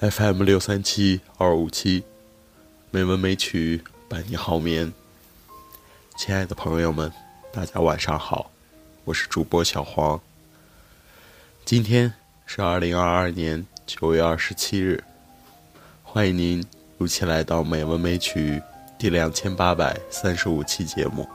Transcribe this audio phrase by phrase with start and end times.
[0.00, 2.02] FM 六三七二五七，
[2.90, 4.90] 美文美曲伴你好眠。
[6.16, 7.12] 亲爱的朋友们，
[7.52, 8.50] 大家晚上好，
[9.04, 10.18] 我是主播小黄。
[11.66, 12.10] 今天
[12.46, 15.04] 是二零二二年九月二十七日，
[16.02, 16.64] 欢迎您
[16.96, 18.58] 如期来到《美文美曲》
[18.96, 21.28] 第两千八百三十五期节目。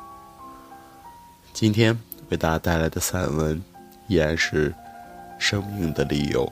[1.53, 1.95] 今天
[2.29, 3.63] 为大家带来的散文
[4.07, 4.71] 依然是
[5.37, 6.47] 《生命的理由》。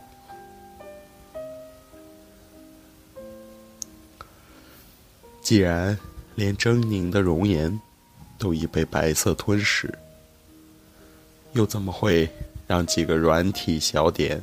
[5.43, 5.99] 既然
[6.35, 7.77] 连狰狞的容颜
[8.39, 9.93] 都已被白色吞噬，
[11.51, 12.29] 又怎么会
[12.65, 14.41] 让几个软体小点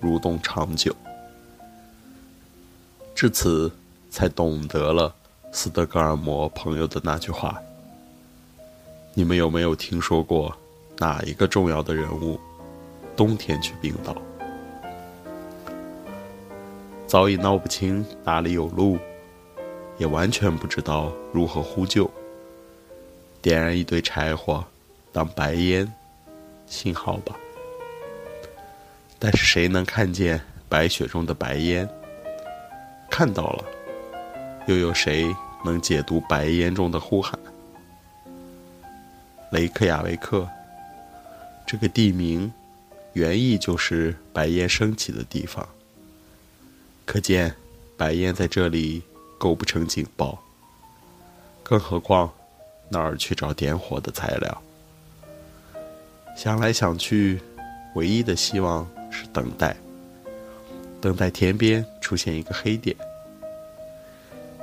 [0.00, 0.94] 蠕动长久？
[3.16, 3.70] 至此，
[4.10, 5.12] 才懂得了
[5.50, 7.60] 斯德哥尔摩朋友的那句话
[9.14, 10.56] ：“你们有没有听说过
[10.98, 12.38] 哪一个重要的人物
[13.16, 14.16] 冬天去冰岛？
[17.08, 18.96] 早已闹不清哪里有路。”
[19.98, 22.10] 也完全不知道如何呼救。
[23.42, 24.64] 点燃一堆柴火，
[25.12, 25.92] 当白烟，
[26.66, 27.36] 信号吧。
[29.18, 31.88] 但是谁能看见白雪中的白烟？
[33.10, 33.64] 看到了，
[34.66, 35.26] 又有谁
[35.64, 37.38] 能解读白烟中的呼喊？
[39.50, 40.48] 雷克雅维克，
[41.66, 42.52] 这个地名，
[43.14, 45.66] 原意就是白烟升起的地方。
[47.06, 47.54] 可见，
[47.96, 49.02] 白烟在这里。
[49.38, 50.38] 构不成警报，
[51.62, 52.30] 更何况
[52.88, 54.62] 哪儿去找点火的材料？
[56.36, 57.40] 想来想去，
[57.94, 59.76] 唯一的希望是等待，
[61.00, 62.96] 等待田边出现一个黑点。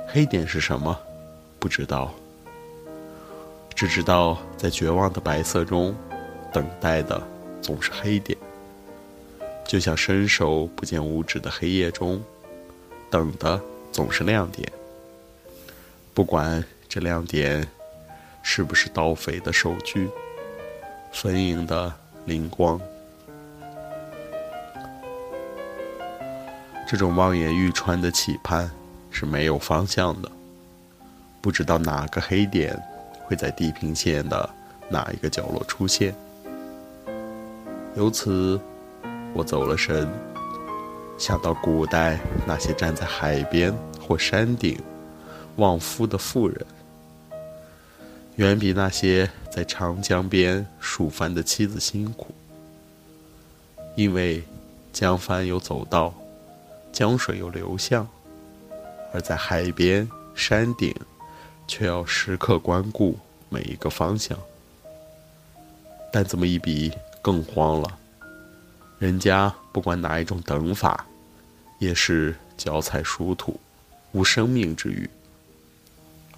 [0.06, 0.96] 黑点是什么？
[1.58, 2.14] 不知道，
[3.74, 5.94] 只知道在绝望的白色中，
[6.52, 7.20] 等待的
[7.60, 8.38] 总是黑点，
[9.66, 12.22] 就像伸手不见五指的黑夜中，
[13.10, 13.60] 等的。
[13.96, 14.70] 总是亮点，
[16.12, 17.66] 不管这亮点
[18.42, 20.06] 是不是盗匪的手锯，
[21.14, 21.90] 坟茔的
[22.26, 22.78] 灵光。
[26.86, 28.70] 这种望眼欲穿的期盼
[29.10, 30.30] 是没有方向的，
[31.40, 32.78] 不知道哪个黑点
[33.24, 34.46] 会在地平线的
[34.90, 36.14] 哪一个角落出现。
[37.94, 38.60] 由此，
[39.32, 40.06] 我走了神。
[41.18, 44.78] 想到古代那些站在海边或山顶
[45.56, 46.66] 望夫的妇人，
[48.36, 52.34] 远比那些在长江边数帆的妻子辛苦，
[53.94, 54.42] 因为
[54.92, 56.12] 江帆有走道，
[56.92, 58.06] 江水有流向，
[59.12, 60.94] 而在海边、山顶，
[61.66, 63.18] 却要时刻关顾
[63.48, 64.38] 每一个方向。
[66.12, 67.98] 但这么一比，更慌了。
[68.98, 71.04] 人家不管哪一种等法，
[71.78, 73.60] 也是脚踩殊途，
[74.12, 75.06] 无生命之欲。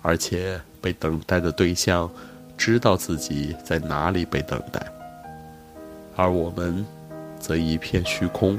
[0.02, 2.10] 而且被等待的对象
[2.56, 4.84] 知道自己在哪里被等待，
[6.16, 6.84] 而我们
[7.38, 8.58] 则一片虚空，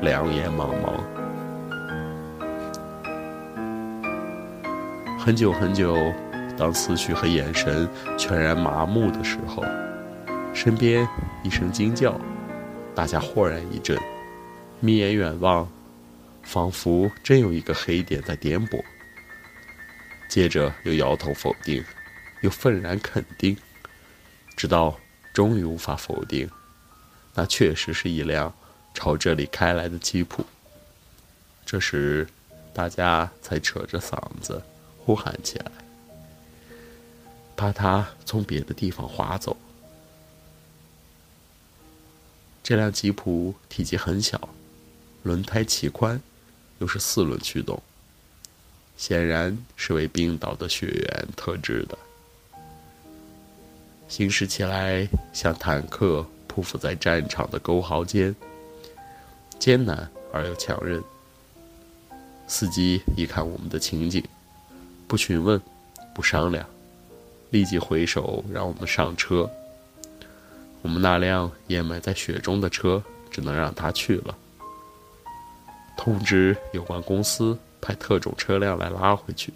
[0.00, 1.00] 两眼茫茫。
[5.20, 5.96] 很久很久，
[6.58, 7.88] 当思绪和眼神
[8.18, 9.62] 全然麻木的时候，
[10.52, 11.06] 身边
[11.44, 12.20] 一声惊叫。
[12.94, 13.98] 大家豁然一震，
[14.80, 15.70] 眯眼远望，
[16.42, 18.82] 仿佛真有一个黑点在颠簸。
[20.28, 21.82] 接着又摇头否定，
[22.42, 23.56] 又愤然肯定，
[24.56, 24.98] 直到
[25.32, 26.48] 终于无法否定，
[27.34, 28.52] 那确实是一辆
[28.94, 30.44] 朝这里开来的吉普。
[31.64, 32.28] 这时，
[32.74, 34.62] 大家才扯着嗓子
[34.98, 35.72] 呼喊起来，
[37.56, 39.56] 怕他从别的地方划走。
[42.70, 44.48] 这辆吉普体积很小，
[45.24, 46.22] 轮胎齐宽，
[46.78, 47.82] 又是四轮驱动，
[48.96, 51.98] 显然是为冰岛的雪原特制的。
[54.06, 58.32] 行驶起来像坦克匍匐在战场的沟壕间，
[59.58, 61.02] 艰难而又强韧。
[62.46, 64.22] 司机一看我们的情景，
[65.08, 65.60] 不询问，
[66.14, 66.64] 不商量，
[67.50, 69.50] 立即挥手让我们上车。
[70.82, 74.36] 我们那辆掩埋在雪中的车只能让他去了。
[75.96, 79.52] 通知有关公司派特种车辆来拉回去。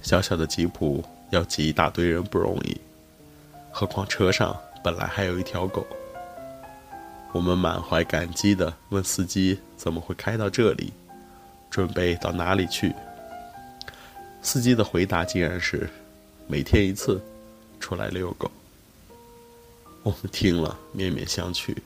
[0.00, 2.80] 小小的吉普要挤一大堆人不容易，
[3.70, 5.86] 何况车上本来还有一条狗。
[7.32, 10.90] 我们满怀感激地问司机怎么会开到这里，
[11.68, 12.94] 准备到哪里去。
[14.40, 15.90] 司机的回答竟然是：
[16.46, 17.20] 每天一次。
[17.78, 18.50] 出来遛狗，
[20.02, 21.76] 我们听了面面相觑，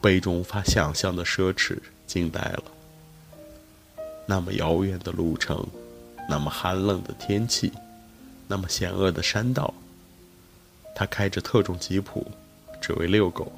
[0.00, 2.64] 被一种无法想象的奢侈惊呆了。
[4.26, 5.66] 那么遥远的路程，
[6.28, 7.72] 那么寒冷的天气，
[8.46, 9.72] 那么险恶的山道，
[10.94, 12.26] 他开着特种吉普，
[12.80, 13.50] 只为遛狗。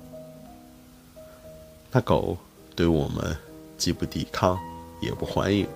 [1.92, 2.36] 那狗
[2.74, 3.36] 对我们
[3.78, 4.58] 既不抵抗，
[5.00, 5.66] 也不欢迎，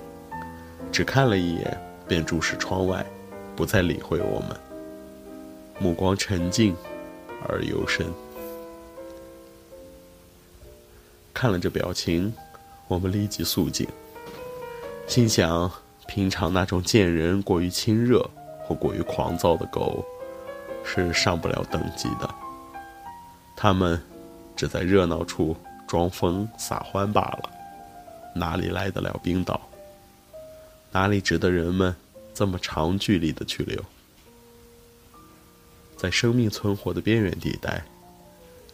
[0.91, 3.07] 只看了一眼，便注视窗外，
[3.55, 4.59] 不再理会我们，
[5.79, 6.77] 目光沉静
[7.49, 8.07] 而幽深。
[11.33, 12.33] 看了这表情，
[12.89, 13.87] 我们立即肃静。
[15.07, 15.71] 心想，
[16.07, 18.29] 平常那种见人过于亲热
[18.65, 20.05] 或过于狂躁的狗，
[20.85, 22.29] 是上不了等级的。
[23.57, 24.01] 它们
[24.57, 27.51] 只在热闹处装疯撒欢罢了，
[28.35, 29.61] 哪里来得了冰岛？
[30.91, 31.95] 哪里值得人们
[32.35, 33.81] 这么长距离的去留？
[35.99, 37.83] 在生命存活的边缘地带，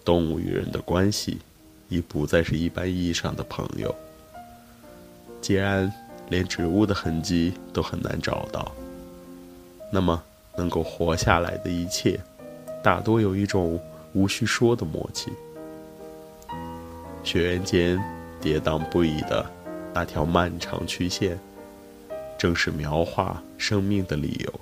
[0.05, 1.39] 动物与人的关系
[1.89, 3.93] 已不再是一般意义上的朋友。
[5.41, 5.91] 既然
[6.29, 8.71] 连植物的痕迹都很难找到，
[9.91, 10.23] 那么
[10.55, 12.21] 能够活下来的一切，
[12.83, 13.81] 大多有一种
[14.13, 15.33] 无需说的默契。
[17.23, 17.99] 雪原间
[18.39, 19.51] 跌宕不已的
[19.95, 21.39] 那条漫长曲线，
[22.37, 24.61] 正是描画生命的理由。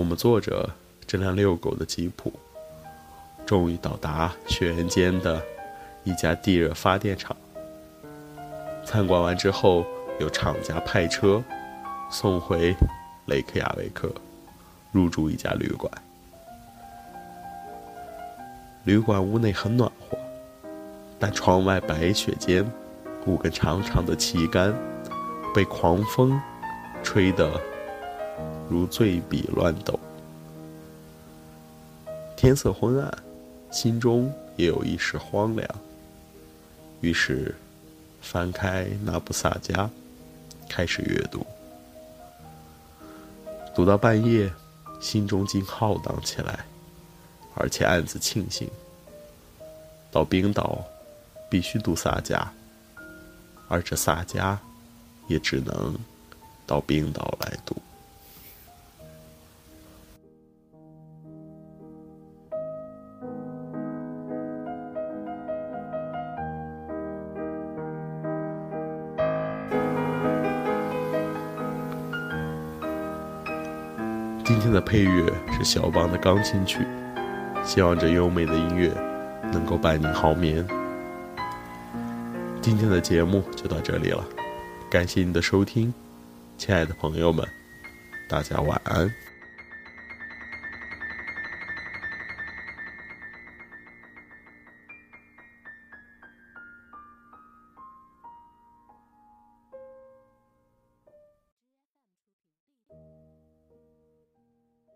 [0.00, 0.66] 我们坐着
[1.06, 2.32] 这辆遛狗的吉普，
[3.44, 5.42] 终于到达雪原间的
[6.04, 7.36] 一家地热发电厂。
[8.82, 9.84] 参观完之后，
[10.18, 11.44] 由厂家派车
[12.10, 12.74] 送回
[13.26, 14.10] 雷克雅维克，
[14.90, 15.92] 入住一家旅馆。
[18.84, 20.16] 旅馆屋内很暖和，
[21.18, 22.66] 但窗外白雪间，
[23.26, 24.74] 五根长长的旗杆
[25.54, 26.40] 被狂风
[27.02, 27.60] 吹得
[28.70, 30.00] 如醉笔乱抖。
[32.36, 33.18] 天色昏暗，
[33.70, 35.68] 心中也有一时荒凉。
[37.02, 37.54] 于是。
[38.22, 39.88] 翻开那部萨迦，
[40.68, 41.44] 开始阅读。
[43.74, 44.52] 读到半夜，
[45.00, 46.66] 心中竟浩荡起来，
[47.54, 48.68] 而且暗自庆幸：
[50.12, 50.84] 到冰岛
[51.48, 52.46] 必须读萨迦，
[53.68, 54.54] 而这萨迦
[55.26, 55.96] 也只能
[56.66, 57.74] 到冰岛来读。
[74.50, 76.84] 今天的配乐是肖邦的钢琴曲，
[77.64, 78.92] 希望这优美的音乐
[79.52, 80.66] 能够伴你好眠。
[82.60, 84.24] 今天的节目就到这里了，
[84.90, 85.94] 感谢你的收听，
[86.58, 87.46] 亲爱的朋友们，
[88.28, 89.08] 大家晚安。